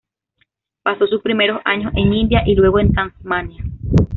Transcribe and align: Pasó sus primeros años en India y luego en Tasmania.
Pasó 0.81 1.05
sus 1.05 1.21
primeros 1.21 1.61
años 1.63 1.91
en 1.93 2.11
India 2.11 2.41
y 2.47 2.55
luego 2.55 2.79
en 2.79 2.91
Tasmania. 2.91 3.63